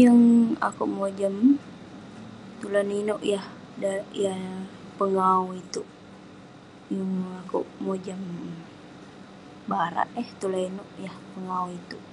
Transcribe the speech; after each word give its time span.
Yeng. 0.00 0.22
akouk 0.66 0.90
mojam 0.98 1.36
tulan 2.60 2.88
inouk 3.00 3.22
yah..yah 3.32 4.42
pengawu 4.98 5.48
itouk..yeng 5.62 7.14
akouk 7.40 7.66
mojam. 7.86 8.20
barak 9.70 10.08
eh. 10.20 10.28
Tulan 10.40 10.62
inouk 10.70 10.90
yah 11.04 11.16
pengawu 11.32 11.68
itouk. 11.80 12.04